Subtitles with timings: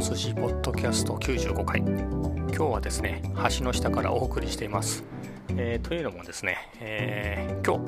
[0.00, 1.80] 一筋ポッドキャスト95回。
[1.80, 3.20] 今日はですね
[3.58, 5.04] 橋の下からお送りしています、
[5.50, 7.84] えー、というのもですね、えー、今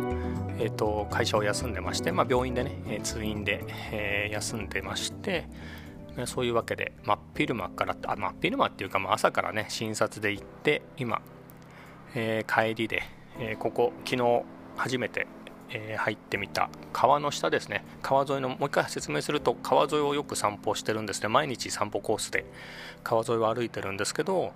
[0.59, 5.47] 日、えーと、会社を休んでまして、まあ、病院でね、え通院で、え休んでまして
[6.27, 11.23] そういうわけで真っ昼間からあ真っ昼間っていうか、まあ、朝からね診察で行って今、
[12.15, 13.05] え帰りで、
[13.41, 14.43] えここ昨日
[14.77, 15.27] 初めて
[15.73, 16.69] えー、入ってみた。
[16.93, 17.85] 川の下ですね。
[18.03, 21.29] 川沿いのもう一回説明すると川沿いをよく散歩してるんですね。
[21.29, 22.45] 毎日散歩コースで。
[23.03, 24.53] 川沿いを歩いてるんですけど、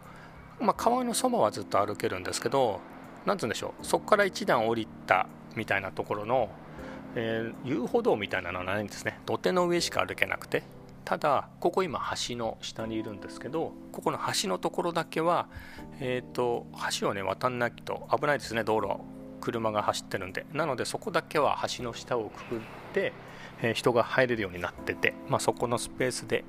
[0.60, 2.80] まあ、川のそばはずっと歩けるんですけど
[3.26, 3.84] 何て言うんでしょう。
[3.86, 6.48] そこから一段降りたみたいなところの、
[7.14, 9.18] えー、遊歩道みたいなのはないんですね。
[9.26, 10.62] 土手の上しか歩けなくて。
[11.04, 15.46] ただここ今橋の下にいるんですけどここの橋のところだけは、
[16.00, 16.66] えーと、
[16.98, 18.96] 橋をね渡んないと危ないですね道路。
[19.46, 20.44] 車が走ってるんで。
[20.52, 22.58] なのでそこだけは橋の下をくくっ
[22.92, 23.12] て、
[23.62, 26.44] えー、人が入れるようになってて、まあ、そこのスペースで、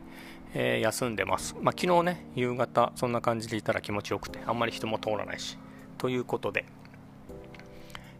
[0.55, 5.59] えー、休んでます、まあ、昨日ね夕方そんな感じでいたら気持ちよくてあんまり人も通らないし。
[5.99, 6.65] ということで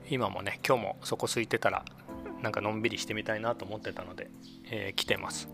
[0.10, 1.84] 今もね今日もそこ空いてたら
[2.44, 4.30] なんかのんびりしてみたいなと思ってたので、
[4.70, 5.50] えー、来てます。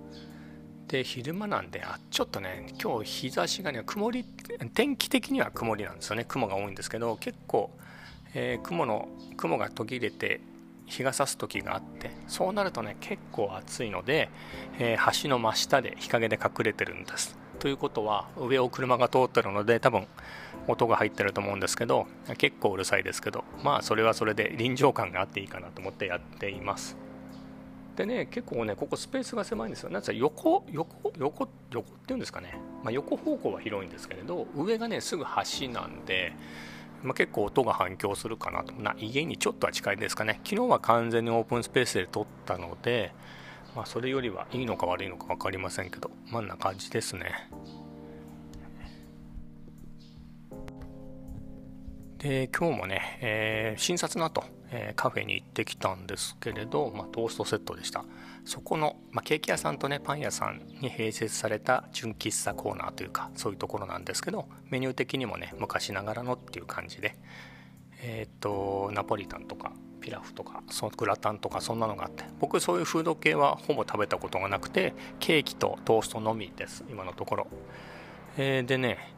[0.87, 4.25] で昼間なんであちょっとね今日日差しがね曇り
[4.73, 6.25] 天気的には曇りなんですよね。
[6.27, 7.71] 雲が多いんですけど結構
[8.33, 10.41] えー、雲の雲が途切れて
[10.85, 14.29] 日が差す時があってそうなるとね結構暑いので、
[14.79, 17.37] えー、橋の真下で日陰で隠れてるんです。
[17.59, 20.05] ということは上を車が通ってるので多分
[20.67, 26.97] 音が入ってると思うんですけど結構うるさいですけどまあそれはそれで臨場感があっていいかなと思ってやっています。
[27.95, 29.91] でね結構ねここスペースが狭いんですよ。
[29.91, 36.33] なんか横横横横っていうんですかね、まあ、横方向は広いんですけれど上がねすぐ橋なんで
[37.03, 38.73] まあ、結構音が反響するかなと。
[38.73, 40.39] な家にちょっとは近いですかね。
[40.43, 43.11] 昨日は完全にオープンスペースで撮ったので、
[43.75, 47.49] まあ、それよりはいいのか悪いのか分かりませんけどまあんな感じですね。
[52.23, 58.05] で今日もね、えー、診察の後、えー、カフェに行ってきたんですけれど、まあ、トーストセットでした。
[58.45, 67.17] そこの、まあ、ケーキ屋さんとねパン屋さんに併設された純喫茶コーナーというかそういうところなんですけどメニュー的にもね昔ながらのっていう感じで
[68.01, 77.47] えっ、とナポリタンとかピラフとかそグラタンとかそんなのがあって僕そういうフード系はほぼ食べたことがなくてケーキとトーストのみです今のところ、
[78.37, 79.13] えー、でね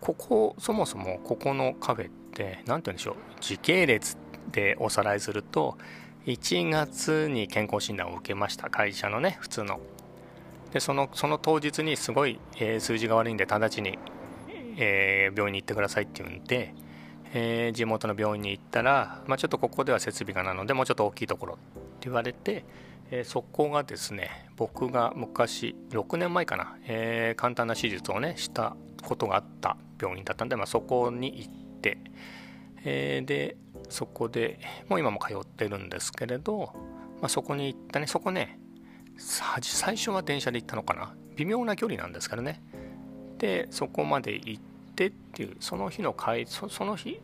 [0.00, 4.16] ここそもそもここのカフェって何て言うんでしょう時系列
[4.52, 5.76] でおさらいすると
[6.26, 9.80] 1月に健康診断を受けました会社のね普通の。
[10.72, 13.98] でそのその当日にすごい、えー、数字が悪いんで直ちに、
[14.76, 16.74] えー、病院に行ってくださいって言うんで、
[17.32, 21.60] えー、地元の病院に行ったら、まあ、ちょっとここでは設備がなのでもうちょっと大きいところって
[22.02, 22.64] 言われて、
[23.10, 31.98] えそこがですね僕が昔6年前かな、え簡単な手術をねしたことがあった病院だったんで、まあ、そこに行って、
[32.84, 33.56] えー、で
[33.88, 36.72] そこでもう今も通ってるんですけれど、
[37.20, 38.58] まあ、そこに行ったねそこね
[39.16, 41.12] 最初は電車で行ったのかな。
[41.36, 42.62] 微妙な距離なんですけどね。
[43.38, 44.62] でそこまで行っ
[44.94, 47.20] てっていうその日の会そその日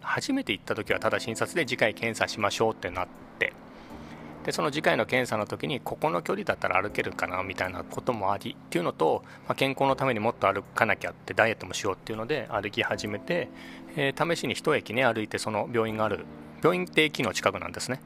[0.00, 3.23] 初めて行った時はただ診察で次回検査しましょうってなって
[4.44, 13.48] でその次回の検査の時にここの距離だったら歩けるかなみたいなこともありっていうのと、まあ、健康のためにもっと歩かなきゃってダイエットもしようっていうので歩き始めて、
[13.96, 16.26] えー、試しに一駅ね歩いてその病院がある
[16.62, 18.00] 病院って駅の近くなんですね。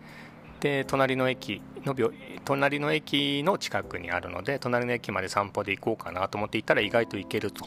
[0.61, 2.13] で隣の駅の病
[2.45, 7.67] 隣の駅の近くにあるので隣の駅まで散歩で行こうかなと思って行ったら意外と行けると、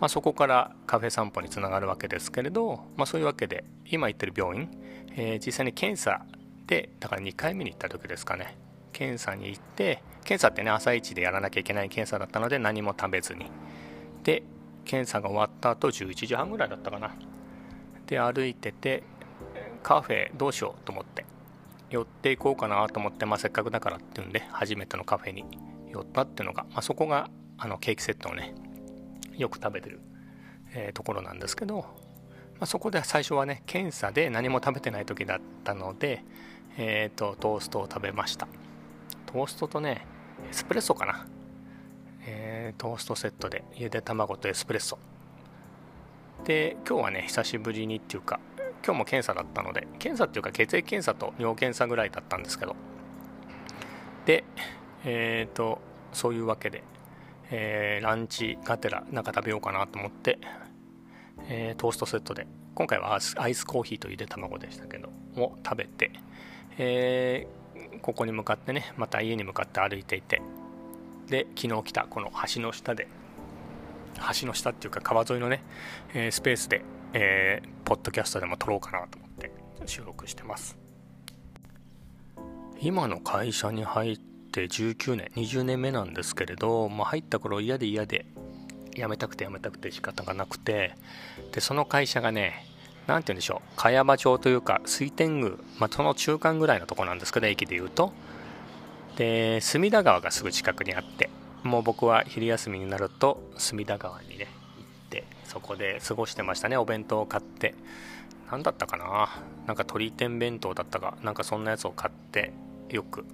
[0.00, 4.70] まあ、そこからカフェ散歩につながるわけですけれど、まあ、そういうわけで今行ってる病院、
[5.14, 6.24] えー、実際に検査
[6.66, 8.56] でだから2回目に行った時ですかね。
[8.92, 13.50] 検査に行って検査ってね朝一でやらなきゃいけない検査だったので何も食べずに。
[14.22, 14.42] で
[14.84, 17.14] 検査が終わった後11時半ぐらいだったかな。
[18.06, 19.02] で歩いてて
[19.82, 21.24] カフェどうしようと思って。
[21.90, 25.44] 寄っていこうかなと思って、まあ、せっかくだからっていうんで初めてのカフェに
[25.90, 28.54] 寄ったっていうのが、まあ、そこがあのケーキセットをね
[29.36, 30.00] よく食べてる、
[30.74, 31.84] えー、ところなんですけど、ま
[32.60, 36.24] あ、そこで最初はね検査で何も食べてない時だったので
[36.78, 38.48] えーと、トーストを食べました。
[39.26, 40.06] トーストとね
[40.50, 41.26] エスプレッソかな、
[42.26, 44.98] えー、トーストセットでゆで卵とエスプレッソ。
[46.44, 48.40] で今日はね久しぶりにっていうか
[48.84, 52.76] 今日も検査だったので検査っていうか血液検査と尿検査ぐらいだったんですけど。
[54.26, 54.44] で
[55.04, 55.80] えっ、ー、と
[56.12, 56.82] そういうわけで、
[57.50, 60.38] えー、ランチがてらなんか食べようかなと思って、
[61.48, 65.10] えー、トーストセットで今回はアイスコーヒーとゆで卵でしたけど。
[65.36, 66.10] も食べて
[66.78, 70.42] えー、ここに向かってねまた家に向かって歩いていて
[71.28, 73.08] で昨日来たこの橋の下で
[74.40, 75.62] 橋の下っていうか川沿いのね、
[76.14, 79.50] えー、スペースで、えー、ポッドキャストでも撮ろうかなと思って
[79.86, 80.78] 収録してます。
[82.80, 88.26] 今の会社に入って19年20年目なんですけれど、まあ、入った頃嫌で嫌で
[88.94, 90.94] 辞めたくて辞めたくて仕方がなくて
[91.52, 92.66] でその会社がね
[93.06, 93.76] 何て言うんでしょう。
[93.76, 98.12] 茅場町というか水天宮、まあ、その中間ぐらいのとこなんですけど駅でいうと。
[99.16, 101.30] で隅田川がすぐ近くにあって
[101.62, 106.76] もう僕は昼休みになると隅田川にね行ってそこで過ごしてましたね。
[106.76, 107.74] お弁当を買って。
[108.50, 109.28] 何だったかな。
[109.66, 112.52] なんか鶏天弁当だったかなんかそんなやつを買って
[112.90, 113.24] よく、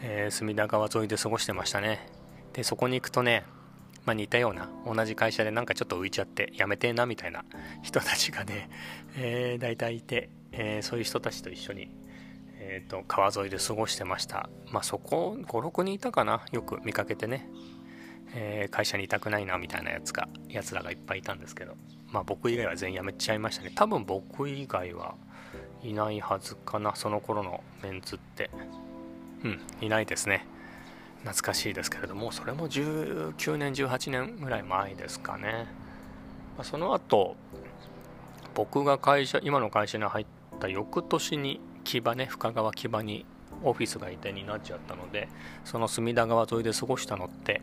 [0.00, 2.06] えー、隅田川沿いで過ごしてましたね。
[2.54, 3.44] でそこに行くとね
[4.04, 7.44] まあ、似たような同じ会社でなんかちょっと浮いちゃってやめてなみたいな
[7.82, 8.68] 人たちがね、
[9.16, 11.90] えー、大体いて、えー、そういう人たちと一緒に
[12.66, 14.48] えーと、川沿いで過ごしてました。
[14.70, 17.46] まあ、そこ56人いたかなよく見かけてね、
[18.34, 21.76] えー、会社にいたくないなみたいなやつがやつらがいっぱいいたんですけど、
[22.10, 23.72] まあ、僕以外は全員辞めちゃいましたね。
[23.74, 25.14] 多分僕以外は
[25.82, 28.50] いないはずかなその頃のメンツって。
[29.44, 30.46] うんいないですね。
[31.24, 35.66] 懐かしいですけれどもそれも19年18年ぐらい前ですかね、
[36.58, 37.34] ま、その後
[38.54, 40.26] 僕が会社今の会社に入っ
[40.60, 43.26] た翌年に木場ね深川木場に
[43.62, 45.28] オフィスが移転になっちゃったので
[45.64, 47.62] その隅田川沿いで過ごしたのって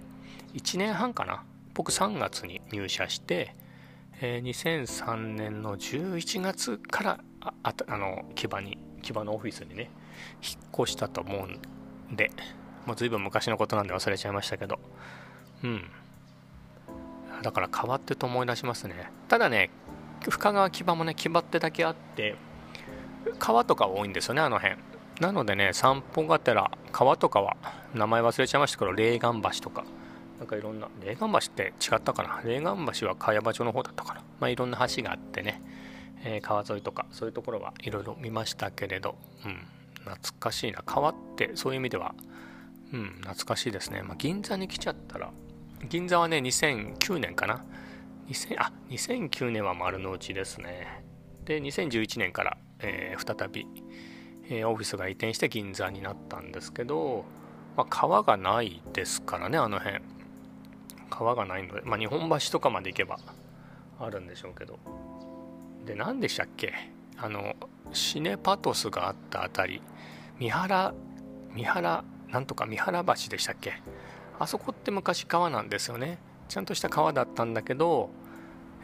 [0.54, 1.44] 1年半かな。
[1.74, 3.56] 僕3月に入社して、
[4.19, 7.54] えー、2003年の11月からあ
[7.88, 9.90] あの木場に木場のオフィスにね
[10.44, 12.31] 引っ越したと思うんで。
[12.86, 14.80] もう随分昔のことなんで忘れちゃいましたけど。
[15.63, 15.83] うん。
[17.44, 19.12] だから変わってと思い出しますね。
[19.28, 19.69] ただね
[20.30, 22.36] 深川木場もね木場ってだけあって
[23.39, 24.78] 川とか多いんですよねあの辺。
[25.19, 27.57] なのでね散歩がてら川とかは
[27.94, 29.83] 名前忘れちゃいましたけど霊岩橋とか。
[30.39, 32.42] なんかいろんな霊岩橋って違ったかな？
[32.44, 34.22] 霊岩橋は茅場町の方だったかな？
[34.39, 35.62] まあいろんな橋があってね、
[36.24, 39.16] えー、川沿いとかそういうところはいろいろ見ましたけれど。
[39.45, 39.68] うん。
[40.04, 40.81] 懐かしいな。
[40.83, 42.16] 川ってそういう意味では
[42.94, 45.32] うん懐かしいですね、まあ、銀座に来ちゃったら
[45.90, 47.66] 銀座はね2009年かな。
[48.28, 51.04] 2000あ2009年は丸の内ですね。
[51.46, 53.68] で2011年からえー、再び、
[54.50, 57.26] えー、オフィスが移転して銀座になったんですけど、
[57.78, 60.02] まあ、川がないですからねあの辺。
[61.10, 63.20] 川がないので、まあ、日本橋とかまで行けば
[64.00, 64.80] あるんでしょうけど。
[65.86, 66.74] で何でしたっけ？
[67.18, 67.56] あの
[67.92, 69.82] シネパトスがあった辺り。
[70.40, 70.94] 三原
[71.54, 73.74] 三原なんとか三原橋でしたっけ？
[74.39, 76.18] あそこって昔川なんですよね。
[76.48, 78.10] ちゃんとした川だったんだけど、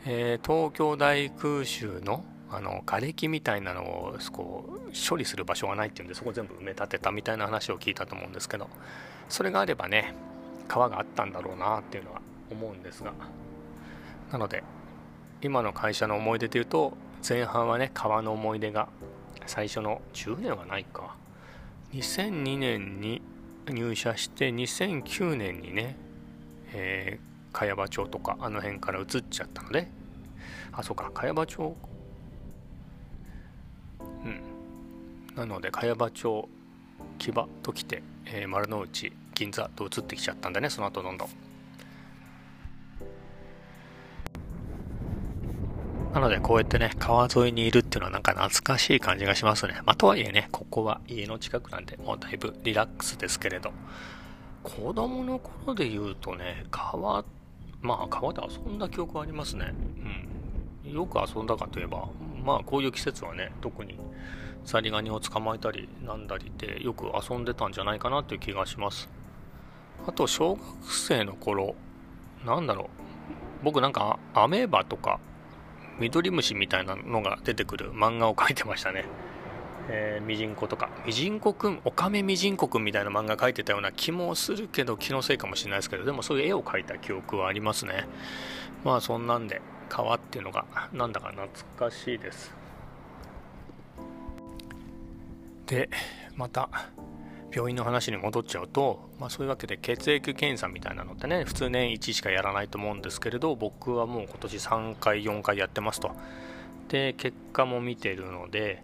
[0.05, 8.69] えー、東京大空襲のあの瓦礫みたいなのをこう処理する場所がないっていうんでそこ全部埋め立てたみたいな話を聞いたと思うんですけど
[9.27, 10.13] それがあればね
[10.69, 13.11] 川があったんだろうなっていうのは思うんですが。
[14.31, 14.63] なので
[15.41, 16.94] 今の会社の思い出でいうと
[17.27, 18.88] 前半はね川の思い出が
[19.45, 21.15] 最初の10年はないか。
[21.94, 23.21] 2002年に
[23.71, 25.95] 入社して2009年にね、
[26.73, 29.87] えー、茅場町とかあの辺から移っちゃったので。
[30.71, 31.75] あそうか茅場町。
[33.99, 34.41] うん。
[35.35, 36.49] なので茅場町
[37.17, 41.46] 木場ときて、えー、丸の内銀座と移ってきちゃったんだねその後どんどん。
[46.14, 49.81] なのでこうやってね川沿いにいるっていうのはなんか懐かしい感じがしますね。
[49.85, 53.71] まあとはいえねここは家の近くなんでもうだいぶリラックスですけれど。
[54.64, 57.23] 子供の頃で言うとね川
[57.81, 59.73] まあ川で遊んだ記憶ありますね。
[60.85, 60.92] うん。
[60.92, 62.09] よく遊んだかといえば
[62.44, 63.97] まあこういう季節はね特に
[64.66, 69.09] ザリガニを捕まえたりなんだりでよく遊んでたんじゃないかなっていう気がします。
[70.06, 71.76] あと小学生の頃
[72.45, 72.87] なんだろう。
[73.64, 75.19] 僕なんかアメーバとか
[75.99, 79.06] ミドリムシみたいなのが出てくる漫画を描いてましたね。
[79.89, 80.89] えー、ミジンコとか。
[81.06, 88.07] ミジンコくんオカメミジンコくんみたいな漫画描いてたような気もするけど気のせいかもしれないですけどでもそういう絵を描いた記憶はありますね。
[88.83, 92.54] まあそんなんで川っていうのがなんだか懐かしいです。
[95.66, 95.89] で
[96.35, 96.69] また
[97.51, 106.11] 病院の話に戻っちゃうと、まあ、そういうわけで血液検査みたいなのってね普通年1しかやらないと思うんですけれど僕はもう今年3回4回やってますと。
[106.89, 108.83] で結果も見てるので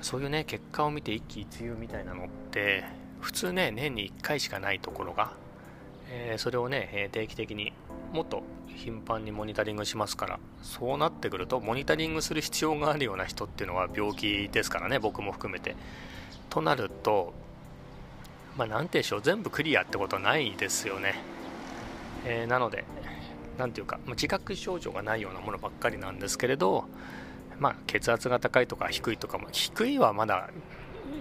[0.00, 2.84] そういうね結果を見て一喜一憂みたいなのって
[3.20, 5.32] 普通ね年に1回しかないところが、
[6.10, 7.72] えー、それをね定期的に
[8.12, 15.76] もっと頻繁にモニタリングしますからそうなってくるとモニタリングする必要があるような人っていうのは病気ですからね僕も含めて。
[16.50, 17.32] となると
[18.56, 21.14] まあ何て言うんでしょう全部クリアってことはないですよね、
[22.26, 22.84] えー、なので
[23.56, 26.84] 何ていうか、ま、自覚症状がないようなものばっかりなんですけれど
[27.58, 30.50] まあ血圧が高いとか低いとかも低いはまだ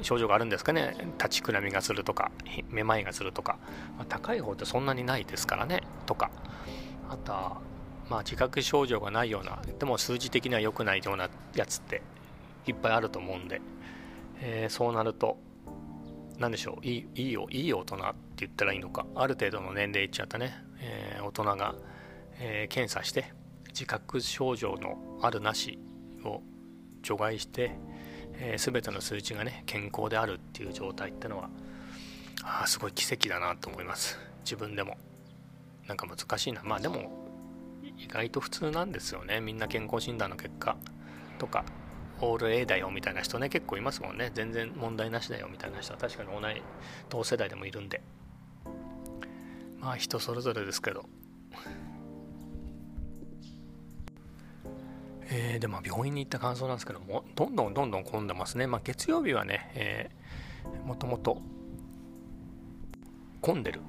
[0.01, 0.95] 症状があるんですかね。
[1.17, 2.31] 立ちくらみがするとか
[2.69, 3.57] めまいがするとか、
[3.98, 6.31] まあ、高い方ってそんなにないですからねとか。
[7.09, 7.62] あとは
[8.09, 12.01] まあ自覚症状がないようなでも数字的には良くないようなやつって
[12.67, 13.62] いっぱいあると思うんで、
[14.41, 15.38] えー、そうなると
[16.38, 18.05] 何でしょういいいいよいい大人って
[18.38, 19.05] 言ったらいいのか。
[19.15, 21.75] ある程度の年齢いっちゃったね、えー、大人が、
[22.39, 23.34] えー、検査して
[23.67, 25.77] 自覚症状のあるなし
[26.24, 26.41] を
[27.01, 27.72] 除外して、
[28.34, 31.50] えー、全ての数値がね健康であるっていう状態ってのは
[32.43, 34.17] あすごい奇跡だなと思います。
[34.43, 34.98] 自分でも。
[35.89, 36.62] なんか難しいな。
[36.63, 37.12] まあでも
[37.98, 39.41] 意外と普通なんですよね。
[39.41, 40.77] みんな健康診断の結果
[41.39, 41.65] とか。
[42.21, 44.31] オール A だよみたいな人ね結構いますもんね。
[44.33, 46.61] 全然問題なしだよみたいな人は確かに同い
[47.09, 48.01] 同世代でもいるんで。
[49.79, 51.05] まあ人それぞれですけど。
[55.31, 61.39] え、でも病院に行った感想なんですけどもどんどんどんどん混んでますね、まあ、月曜日はね、えー、もともと
[63.39, 63.81] 混んでる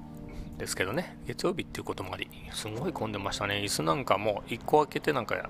[0.59, 1.17] ですけどね。
[1.25, 3.55] 月曜日っていうこともありすごい混んでましたね。
[3.55, 5.49] 椅子なんかも1個開けてなんか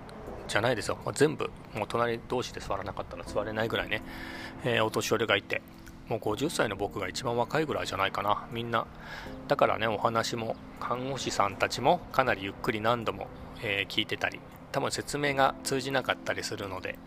[0.51, 1.49] じゃないですよ、まあ、全部。
[1.73, 4.01] もう隣同士で座らなかったら座れないぐらいね、
[4.63, 5.61] えー、お年寄りがいて。
[6.07, 8.45] もう50歳の僕が一番若いぐらいじゃないかな。
[8.51, 8.85] みんな。
[9.47, 13.27] だからねお話も看護師さんたちもかなりゆっくり何度も、
[13.61, 14.39] えー、聞いてたり
[14.71, 16.99] 多分説明が通じなかったりするので。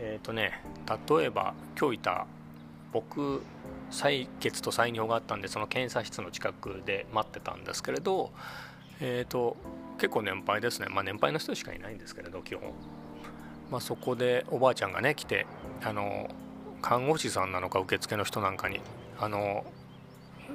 [0.00, 0.62] えっ、ー、とね
[1.08, 2.26] 例えば今日いた
[2.92, 3.42] 僕
[3.90, 8.32] 採血と採尿があったんでその検査室の近くで待ってたんですけれど
[9.00, 9.56] えっ、ー、と
[10.00, 12.72] 結構年配ですね、まあ、年配の人しかいないんですけれど基本、
[13.70, 15.46] まあ、そこでおばあちゃんがね来て
[15.82, 16.28] あの
[16.82, 18.80] 看護師さんなのか受付の人なんかに
[19.18, 19.64] あの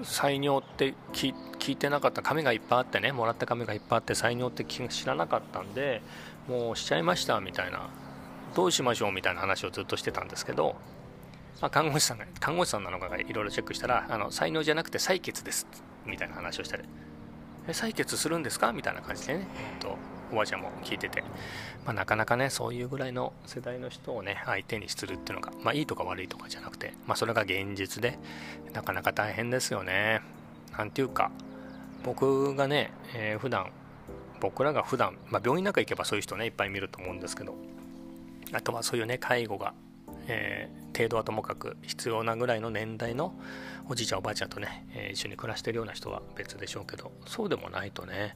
[0.02, 1.34] 採尿って聞
[1.72, 6.02] いてなかった紙がいっぱいあってねもらった紙がいっぱいあって採尿って知らなかったんで
[6.50, 7.90] もうしちゃいましたみたいな。
[8.56, 10.76] どうしましょうみたいな話をずっとしてたんですけど、
[11.62, 15.68] まあ、看護師さんが看護師さんなのかがいろいろチェックしたらあの採尿じゃなくて採血です
[16.06, 16.84] みたいな話をしたり。
[17.74, 18.72] 採血するんですか？
[18.74, 19.98] みたいな感じでね、えっと、
[20.32, 21.24] おばあちゃんも聞いてて、
[21.86, 28.20] まあ、なかなかねそういうぐらいの世代の人をね相手にするっていうのが、まあ、いいとか悪いとかじゃなくて、まあ、それが現実で
[28.74, 30.22] なかなか大変ですよね。
[30.78, 31.32] なんていうか
[32.04, 33.72] 僕がね、えー、普段
[34.42, 37.56] 僕らが普段、まあ、病院なんか行けばそういう人ねいっぱい見ると思うんですけど
[38.52, 39.74] あとはそういうね介護が
[40.28, 43.34] えー、程度はともかく必要なぐらいの年代の
[43.90, 48.36] おじいちゃんおばあちゃんとね、えー、一緒に暮らしてるような人は別でしょうけどそうでもないとね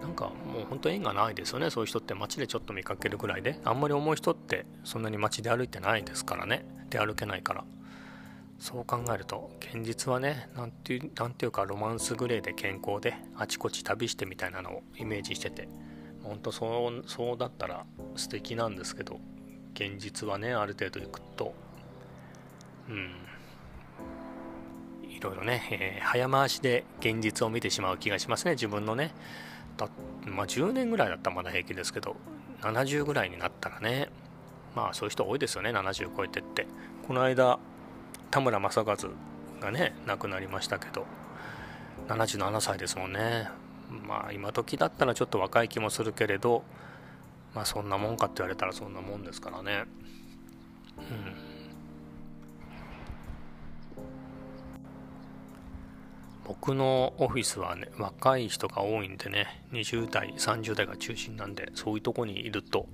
[0.00, 1.70] なんかもう本当縁がないですよね。
[1.70, 6.64] そういう人って街でちょっと見かけるぐらいであんまり重い人ってそんなに街で歩いてないですからね。
[6.88, 7.64] で歩けないから。
[8.60, 15.68] そう考えると現実はね何ていうなんていうかロマンスグレーで健康であちこち旅してみたいなのをイメージしてて。
[16.22, 19.20] 本当そうそうだったら素敵なんですけど。
[19.78, 21.54] 現実はねある程度いくと。
[22.88, 23.12] うん。
[25.08, 28.52] いろいろね、えー、早回しで現実を見てしまう気がしますね。
[28.52, 29.14] 自分のね。
[29.76, 29.88] だ
[30.26, 32.16] まあ10年ぐらいだったらまだ平気ですけど。
[32.62, 34.08] 70ぐらいになったらね。
[34.74, 35.70] まあそういう人多いですよね。
[35.70, 36.66] 70超えてって。
[37.06, 37.60] この間
[38.32, 38.96] 田村正和
[39.60, 41.06] がね亡くなりましたけど。
[42.08, 43.48] 77歳ですもんね。
[44.08, 46.64] まあ今時だったらちょっと若い気もするけれど。
[47.54, 49.84] まあそんなもんかって言われたらそんなもんですからね。
[50.98, 51.48] うん。
[56.48, 62.86] 僕のオフィスはね若い人が多いんでね20代30代が中心なんでそういうとこにいると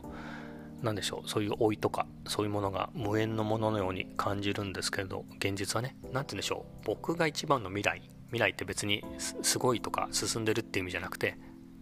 [0.82, 11.38] 何でしょうそういう老いとかそういうものが無縁のもののように感じるんですけれど現実はね何て言うんでしょう僕が一番の未来未来って別にすごいとか進んでるっていう意味じゃなくて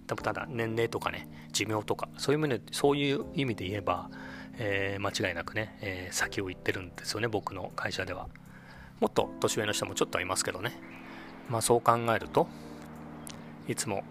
[0.07, 4.11] 多分ただ年齢とかね寿命とかそういう意味でそういう意味で言えば、
[4.59, 8.29] えー、間違いなくね、えー、先を行ってるんですよね僕の会社では。
[9.01, 10.79] もっと年上の人もちょっとはいますけどね。
[11.49, 12.47] まあそう考えると
[13.67, 14.05] いつも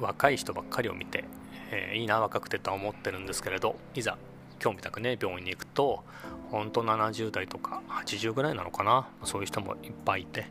[0.00, 1.24] 若い人ばっかりを見て、
[1.72, 4.16] えー、いいな若くてとは思ってるんですけれどいざ
[4.62, 6.04] 今日みたくね病院に行くと
[6.50, 9.08] 本当70代とか80ぐらいなのかな。
[9.24, 10.46] そういう人もいっぱいいて、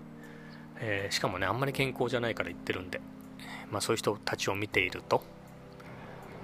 [0.80, 3.00] えー、しかもねあんまり健康じゃないから言ってるんで。
[3.72, 5.24] まあ、そういう人たちを見ていると。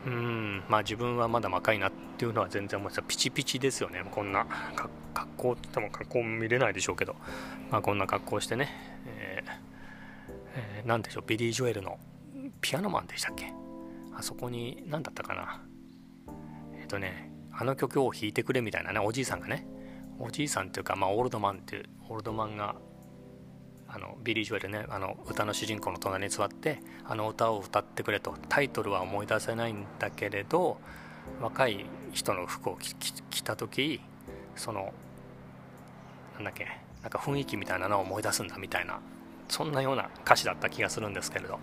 [0.03, 3.03] うんまあ自分はまだ若いなっていうのは全然思います。
[3.07, 4.03] ピチピチですよね。
[4.09, 4.47] こんな
[5.13, 7.15] 格好って言っても格好見れないでしょうけど、
[7.69, 8.69] まあ、こんな格好してね、
[9.05, 9.51] えー
[10.55, 11.23] えー、でしょう。
[11.27, 11.99] ビリー・ジョエルの
[12.61, 13.53] ピアノマンでしたっけ？
[14.15, 15.61] あそこに何だったかな。
[16.73, 18.99] えっ、ー、とねあの曲を弾いてくれみたいなね。
[18.99, 19.67] おじいさんがね。
[20.17, 22.75] おじいさんっていうか、まあ、 old man っていう old man が
[23.93, 28.35] あのビリー・ジョエルねあの歌の主人公の隣に座ってあの歌を歌ってくれと。
[28.49, 30.77] タイトルは思い出せないんだけれど
[31.41, 34.01] 若い人の服を着た時
[34.55, 34.93] その
[36.35, 36.67] なんだっけ
[37.01, 38.99] なんか雰囲気みたいなのを思い出すんだみたいな
[39.49, 41.59] そんなような歌詞だった気がするんですけれど。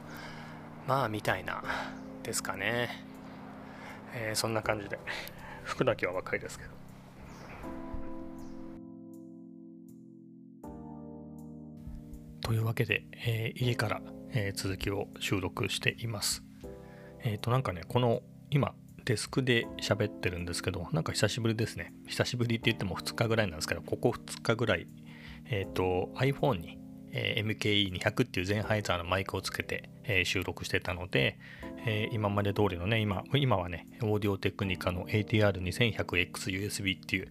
[0.88, 1.62] まあみたいな
[2.22, 3.04] ですかね、
[4.14, 4.98] えー、そんな感じで。
[5.64, 6.77] 服だけは若いですけど。
[12.48, 14.00] というわけで、えー、家から、
[14.30, 16.42] えー、続きを収録しています。
[17.22, 18.72] えっ、ー、となんかねこの今
[19.04, 24.86] デスクで喋ってるんですけどなんか久しぶりですね久しぶりって言っても2日ぐらいなんですけどここ2日ぐらい
[25.50, 26.78] えっ、と iPhone に、
[27.12, 31.38] え MKE200 っていうゼンハイザーのマイクをつけて、え収録してたので、
[31.84, 37.28] え今まで通りのね今今はねオーディオテクニカの ATR2100XUSB っていう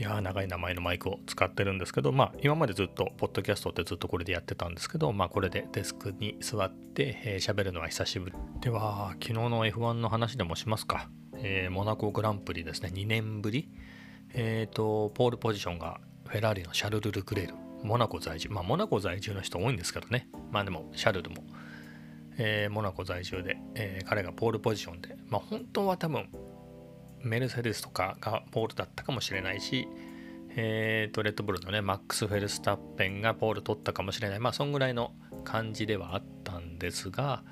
[0.00, 8.36] いや長い名前のマイクを使ってるんですけど、まあ、今までずっと、ポッドキャストってずっとこれでやってたんですけど、まあ、これでデスクに座って喋、えー、るのは久しぶり。
[8.62, 11.10] では、昨日の F1 の話でもしますか。
[11.36, 13.68] えー、モナコグランプリですね、2年ぶり。
[14.32, 17.54] えっ、ー、と、ポールポジションがフェラーリのシャルル・ルクレール。
[17.82, 18.48] モナコ在住。
[18.48, 20.30] まあ、モナコ在住の人多いんですけどね。
[20.50, 21.44] まあでも、シャルルも、
[22.38, 26.30] えー、モナコ在住で、えー、彼がポールポジションで、まあ、本当は多分、
[27.22, 29.88] メルセデスとかがポールだったかもしれないし、
[30.56, 34.40] えーと、レッドブルのね、マックス・フェルスタッペンがポール取ったかもしれない。
[34.40, 35.12] まあ、そんぐらいの
[35.44, 37.42] 感じではあったんですが、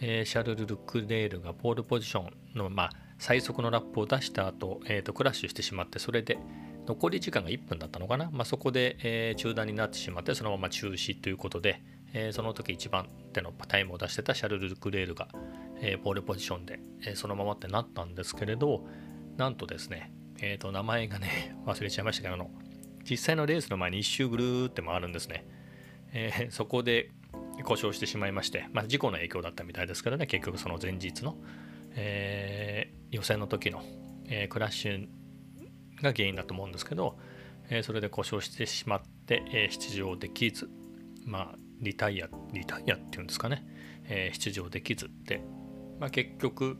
[0.00, 6.38] えー、シャルル・ルックレールがポールポジションの、まあ、最速のラップを出した後、えーと、クラッシュしてしまって、それで
[6.86, 8.28] 残り時間が1分だったのかな？
[8.32, 11.80] まあ、そこで、えー、中断になってしまって、そのまま中止ということで、
[12.12, 15.28] えー、その時一番手のタイムを出してたシャルル・ルクレールが、
[15.80, 18.84] えー、ポールポジションで、えそのままってなったんですけれど、
[19.36, 22.50] なんとですね、えっ、ー、と、名前がね、 忘れちゃいましたけど、あの、
[23.08, 25.44] 実際のレースの前に一周ぐるーって回るんですね。
[26.12, 27.10] えー、そこで
[27.64, 31.36] 故障してしまいまして、まあ、事故の影響だったみたいですけどね、結局その前日の、
[31.94, 33.82] えー、予選の時の、
[34.26, 35.08] えー、クラッシュ
[36.02, 37.18] が原因だと思うんですけど、
[37.70, 40.68] えー、それで故障してしまって、えー、出場できず、
[41.24, 43.64] まあ、リタイア、リタイアっていうんですかね、
[44.04, 45.42] えー、出場できずで、
[45.98, 46.78] まあ、結局、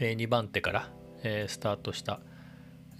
[0.00, 0.90] えー、2番手から、
[1.26, 2.20] えー、スタートした、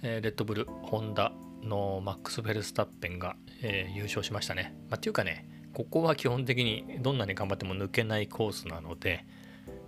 [0.03, 1.31] えー、レッドブル、ホンダ
[1.63, 4.75] のマックス・フェルスタッペンが、えー、優勝しましたね。
[4.89, 9.25] まあ、っていうかね、ここは基本的にどんなに頑張っても抜けないコースなので、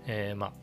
[0.07, 0.53] えー、まあ、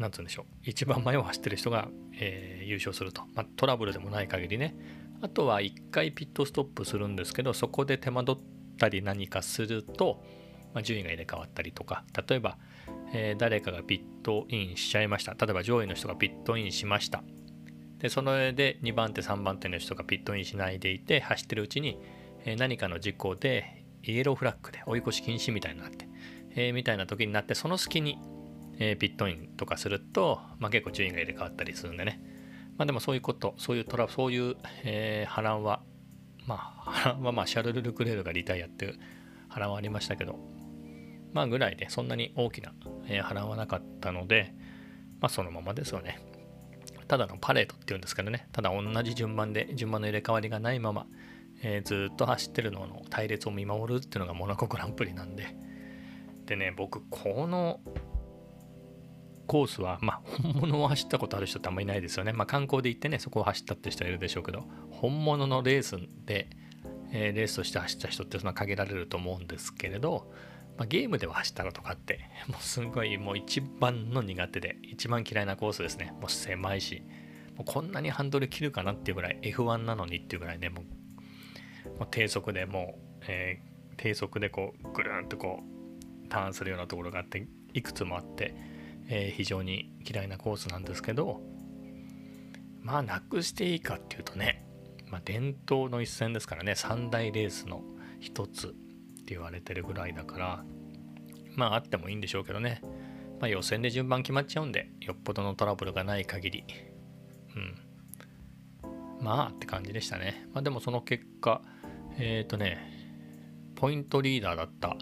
[0.00, 3.22] なんつうんでしょう、一番前を走ってる人が、えー、優勝すると。
[3.34, 4.74] まあ、トラブルでもない限りね。
[5.20, 10.22] あとは1回ピットストップするんですけど、そこで手間取ったり何かすると、
[10.72, 12.56] まあ、順位が入れ替わったりとか、例えば、
[13.12, 15.34] えー、誰かがピットインしちゃいました。
[15.34, 17.22] 例えば上位の人がピットインしました。
[17.98, 21.98] でそれで2番手3番手の人がピットインしないでいて走ってるうちに、
[22.44, 26.08] え何かの事故でイエローフラッグで追い越し禁止みたいになって、
[26.54, 28.18] えー、みたいな時になってその隙に、
[28.78, 32.20] え、ピットインとかすると、まあ、結構順位が入れ替わったりするんでね
[32.76, 35.82] まあでもそういうことそういうトラそういう、えー、波乱は
[36.46, 38.98] まあ波乱はまあシャルル・ルクレールがリタイアっていう
[39.48, 40.38] 波乱はありましたけど
[41.32, 42.72] まあぐらいでそんなに大きな、
[43.06, 44.54] えー、波乱はなかったので
[45.20, 46.20] まあそのままですよね。
[47.06, 51.06] ただのパレードっていうんですけどね、ただ同じ順番で順番の入れ替わりがないまま、
[51.62, 55.56] えー、ずっと走ってるのの隊列を見守るっていうのがモナコグランプリなんで、
[56.44, 57.80] でね、僕、この
[59.46, 62.32] コースは、まあ、本物を走ったことある人ってあんまりいないですよね。
[62.32, 66.50] まあ、観光で行ってね、そこを走ったって人はいるでしょうけど、本物のレースで、
[67.10, 70.30] えー、レースとして走った人ってそんな限られると思うんですけれど、
[70.78, 76.12] まあ、ゲームでは走ったのとかって、 もうすごいもう一番の苦手で、一番嫌いなコースですね。
[76.20, 77.02] もう狭いし、
[77.56, 80.98] もうこんなにハンドル切るかなっていうぐらい F1 なのにっていうぐらいね、もう
[81.98, 85.62] もう低速でもう、えー、低速でこうぐるんとこ
[86.24, 88.54] うターンするようなところがあって、いくつもあって、
[89.08, 91.40] えー、非常に嫌いなコースなんですけど、
[92.80, 94.64] まあなくしていいかっていうとね、
[95.10, 97.82] まあ、伝統の一戦ですからね、三大レースの
[98.20, 98.74] 一つ
[99.28, 100.64] って言われてるぐらいだから
[101.54, 102.80] まああってもいいんでしょうけどね、
[103.40, 106.64] まあ、予選で順番決まっちゃうんでよっぽどのトラブルがない限り。
[107.54, 107.74] うん。
[109.20, 111.60] まあって感じでしたね、まあ、でもその結果
[112.16, 112.78] えっ、ー、とね
[113.74, 114.96] ポイントリーダーだった、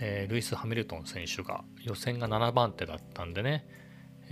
[0.00, 3.66] えー、ルイス・ハミルトン選手が予選が7番手だったんでね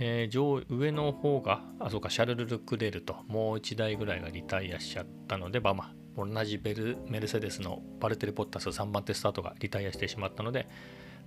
[0.01, 10.67] えー、上上の方が、あ、そうか、シャルル・ルクレルと、もう1台ぐらいがリタイアしちゃったので、まあまあ、同じベルメルセデスのバルテル・ポッタス3番手スタートがリタイアしてしまったので、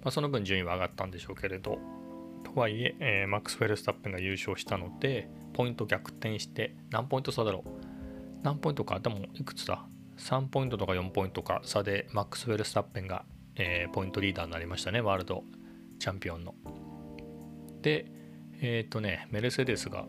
[0.02, 1.78] まあ、その分順位は上がったんでしょうけれど、
[2.44, 7.70] とはいええー、マックス・フェルスタッペンが優勝したので、ポイント逆転して、何ポイント差だろう
[8.42, 9.86] 何ポイントか、でもいくつだ
[10.18, 13.24] ？3ポイントとか4ポイントか差でマックス・ウェルスタッペンが、
[13.56, 15.44] えー、ポイントリーダーになりましたねワールド
[15.98, 16.54] チャンピオンの。
[17.80, 18.06] で
[18.60, 20.06] えっ、ー、とねメルセデスが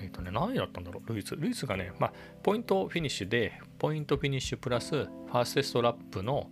[0.00, 1.12] えっ、ー、とね何位だったんだろう？
[1.12, 1.36] ルイス？
[1.36, 6.50] ルイスがねまあポイントフィニッシュでポイントフィニッシュプラスファーステストラップの、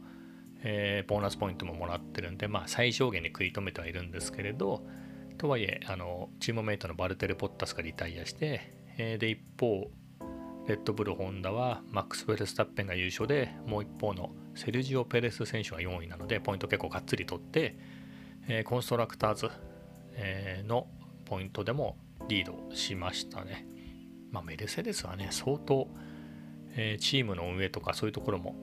[0.63, 4.85] えー、ボーナスポイントももらってるんでまあ最小限に食い止めてはいるんですけれど
[5.39, 9.91] とはいえあのチームメイトのバルテリ・ボッタスがリタイアして、えー、で一方
[10.67, 17.79] レッドブル・ホンダはマックス・フェルスタッペンが優勝でもう一方のセルジオ・ペレス選手が4位なのでポイント結構がっつり取って、
[18.49, 19.51] えー、コンストラクターズ、
[20.13, 20.89] えー、の
[21.25, 21.97] ポイントでも
[22.29, 23.67] リードしましたね。
[24.31, 25.89] まあ、メルセデスはね相当、
[26.77, 28.57] えー、チームの運営とかそういうところも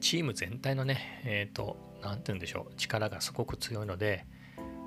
[0.00, 4.26] チーム全体のねえっ、と何て言うんでしょう力がすごく強いので、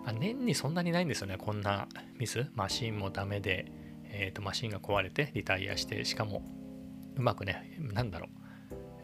[0.04, 1.88] まあ、年にそんなにないんですよねこんな
[2.18, 3.72] ミスマシンもダメで
[4.12, 6.44] えーと、マシンが壊れてリタイアしてしかも
[7.16, 8.30] うまくねなんだろう、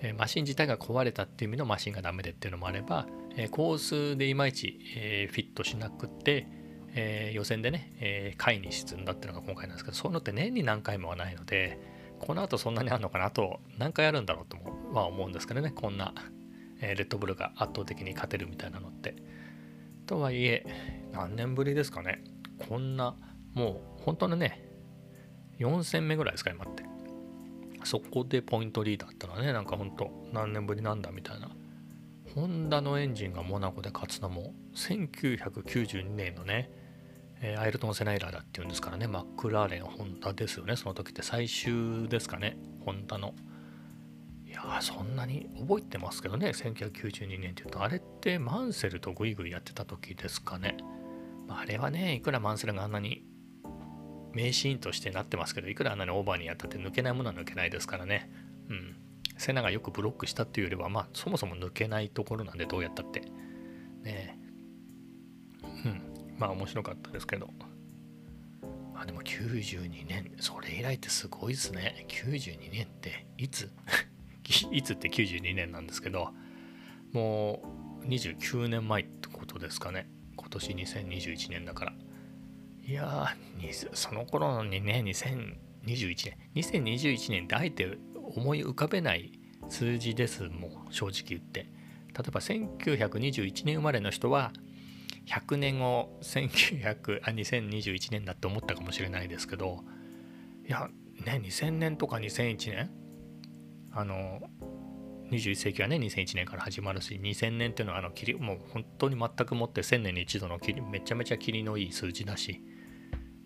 [0.02, 6.48] え、マシン自体が壊れたっていう意味のマシンがダメでっていうのもあれば、え、コースでいまいち、え、フィットしなくって、
[6.96, 11.78] え予選でね、え下位に沈んだっていうのが今回なんですけどそういうのって年に何回もはないので
[12.20, 16.14] この後そんなにあるのかなと何回あるんだろうとも、まあ、思うんですけどねこんな、
[16.82, 19.16] えレッドブルが圧倒的に勝てるみたいなのって。
[20.06, 20.66] とはいえ
[21.12, 22.24] 何年ぶりですかね。
[22.70, 23.16] こんな
[23.54, 24.64] もう本当のね
[25.60, 26.84] 4戦目ぐらいですか今って。
[27.84, 31.50] そこでポイントリーダーったらねなんかほんと何年ぶりなんだみたいな。
[32.36, 36.70] ホンダのエンジンがモナコで勝つのも1992年のね、
[37.46, 39.08] えー、アイルトン・セナイラーだっていうんですからね。
[39.08, 40.76] マックラーレンホンダですよね。
[40.76, 42.58] その時って最終ですかね。
[42.84, 43.36] ホンダの。
[44.48, 46.50] いやそんなに覚えてますけどね。
[46.50, 47.84] 1992年っていうと。
[47.84, 50.78] あれってマンセルとグイグイやってた時ですかね、
[51.48, 53.24] まあ、れはねいくらマンセルがあんなに
[54.34, 58.32] 名シーンとしてなってますけどいくらあんなにオーバーにやったって抜けないものは抜けないですからね。
[58.70, 58.96] うん。
[59.38, 63.22] セナがよくブロックしたっていうよりはまあそもそも抜けないところなんでどうやったって。
[64.02, 64.35] ねうん
[66.38, 67.50] まあ面白かったですけど。
[68.94, 70.32] まあでも92年。
[70.40, 72.06] それ以来ってすごいですね。
[72.08, 73.72] 92年っていつ？
[74.72, 76.34] いつって92年なんですけど。
[77.12, 77.62] も
[78.04, 80.10] う29年前ってことですかね。
[80.36, 81.94] 今年2021年だから。
[82.88, 83.36] いや
[83.94, 87.98] その頃にね、2021年、2021年ってあえて
[88.36, 91.62] 思い浮かべない数字ですもん、正直言って。
[91.62, 94.54] 例えば1921年生まれの人は、
[95.26, 99.84] 100年後、1900あ2021年だって思ったかもしれないですけど、
[100.68, 100.90] いや、
[101.26, 102.92] ね、2000年とか2001年、
[103.92, 104.42] あの、
[105.32, 110.60] 21世紀はね2001年から始まるし2000年っていうのはあのりもう本当に全くもって1000年に一度の
[110.92, 112.62] めちゃめちゃ霧のいい数字だし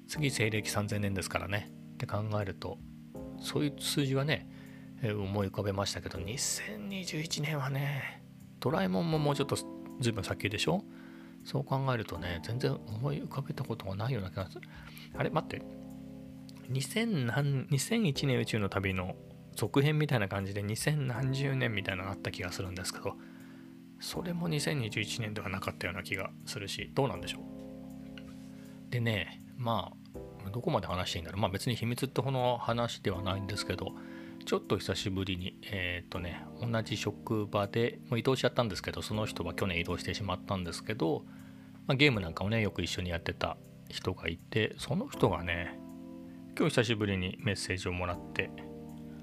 [0.08, 2.78] 次西暦3000年ですからねって考えると
[3.42, 4.50] そういう数字はね、
[5.02, 8.24] 思い浮かべましたけど2021年はね
[8.60, 9.56] ドラえもんももうちょっと
[10.02, 10.84] 随分先でしょ？
[11.44, 14.68] そう考えるとね全然思い浮かべたことがないような気がする。
[15.16, 15.62] あれ待って。
[16.70, 19.16] 2000何2001年宇宙の旅の
[19.56, 23.16] 続編みたいな感じで2000何十年みたいなのがあった気がするんですけど
[24.00, 28.92] それも2021年ではなかったような気がするしどうなんでしょう？
[28.92, 29.92] でねま
[30.46, 31.42] あどこまで話していいんだろう。
[31.42, 33.94] まあ別に秘密ってほの話ではないんですけど
[34.46, 41.24] ちょっと久しぶりにえっ、とね同じ職場でもう移動しちゃったんですけどその人は去年移動してしまったんですけど、
[41.88, 43.58] まあ、ゲームなんかをねよく一緒にやってた
[43.90, 45.80] 人がいてその人がね
[46.58, 48.50] 今日久しぶりにメッセージをもらって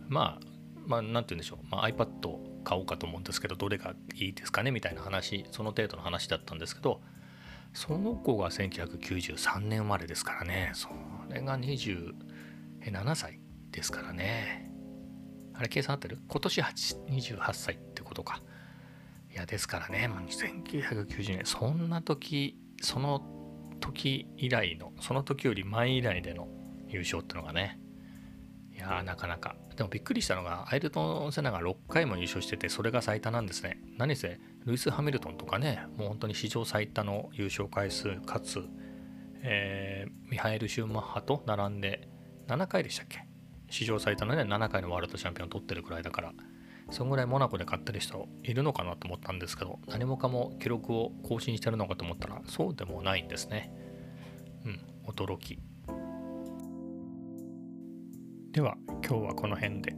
[0.09, 0.47] まあ
[0.87, 7.01] まあ何て言うんでしょう、まあ、iPad 買おうかと思うんですけどどれがいいですかねみたいな話その程度の話だったんですけど
[7.75, 10.89] その子が1993年生まれですからねそ
[11.29, 12.15] れが27
[13.15, 14.66] 歳ですからね。
[15.59, 16.19] あれ計算合ってる？
[16.29, 18.42] 今年28歳ってことか。
[19.33, 21.45] いやですからね、まあ、1990年。
[21.45, 23.23] そんな時その
[23.81, 26.49] 時以来のその時より前以来での
[26.88, 27.79] 優勝ってのがね。
[28.75, 29.57] いやなかなか。
[29.75, 33.79] でもびっくりしたのがアイルトン・セナが6回も優勝しててそれが最多なんですね。
[33.99, 38.62] 何せルイス・ハミルトンとかねもう本当に史上最多の優勝回数かつ、
[39.42, 42.09] えー、ミハエル・シューマッハと並んで
[42.49, 43.27] 7回でしたっけ？
[43.71, 46.33] 史上最多のね7回のワールドチャンピオン取ってるくらいだから
[46.91, 53.73] そんぐらいモナコで勝ってる人いるのかなと思ったんですけど何もかも記録を更新してるのかと思ったらそうでもないんですね
[54.65, 55.59] うん驚き
[58.53, 58.77] では
[59.07, 59.95] 今日はこの辺で。